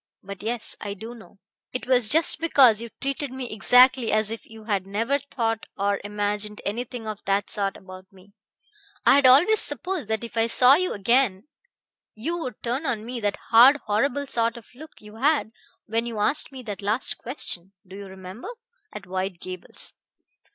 [0.23, 1.37] "But yes I do know.
[1.73, 6.01] It was just because you treated me exactly as if you had never thought or
[6.03, 8.33] imagined anything of that sort about me.
[9.05, 11.49] I had always supposed that if I saw you again
[12.15, 15.51] you would turn on me that hard, horrible sort of look you had
[15.85, 18.49] when you asked me that last question do you remember?
[18.91, 19.93] at White Gables.